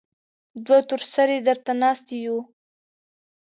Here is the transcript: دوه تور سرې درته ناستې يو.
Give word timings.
دوه 0.65 0.79
تور 0.87 1.01
سرې 1.13 1.37
درته 1.47 1.71
ناستې 1.81 2.15
يو. 2.25 2.37